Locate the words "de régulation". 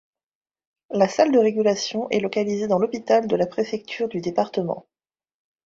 1.31-2.09